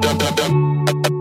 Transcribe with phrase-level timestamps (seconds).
[0.00, 1.13] dum dum dum dum.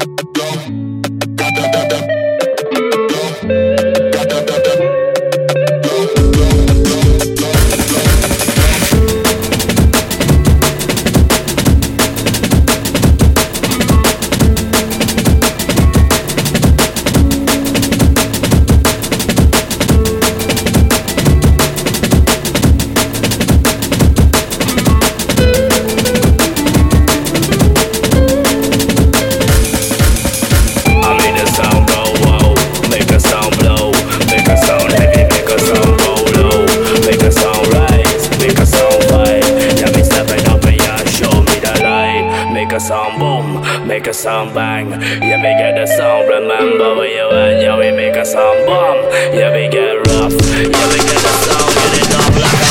[43.85, 44.89] Make a sound bang.
[44.89, 46.27] Yeah, me get the sound.
[46.29, 47.61] Remember where you at?
[47.61, 48.97] Yeah, we make a sound bomb.
[49.33, 50.33] Yeah, we get rough.
[50.33, 52.62] Yeah, we get the sound, get it up like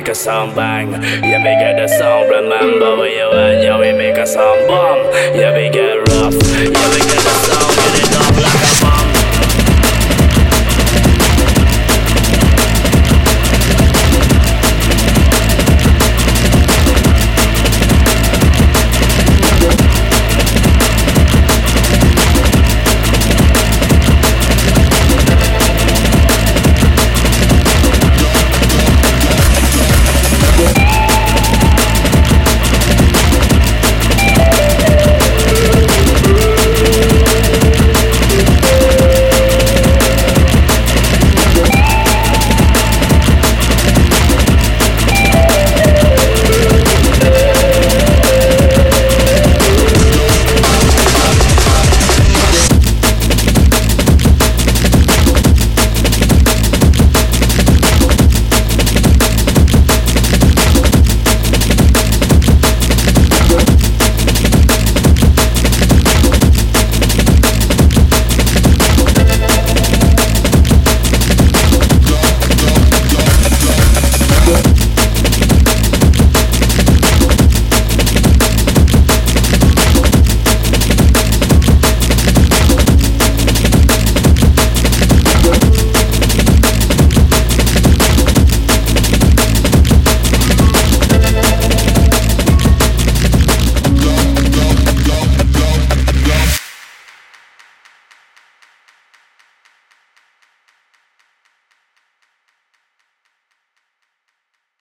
[0.00, 0.92] make a sound bang.
[0.92, 2.30] Yeah, me get the sound.
[2.30, 3.62] Remember where you at?
[3.62, 4.96] Yeah, we make a sound bomb.
[5.36, 6.79] Yeah, we get rough.